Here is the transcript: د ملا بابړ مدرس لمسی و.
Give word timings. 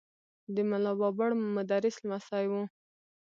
د 0.53 0.55
ملا 0.69 0.93
بابړ 0.99 1.29
مدرس 1.55 1.95
لمسی 2.03 2.45
و. 2.51 2.53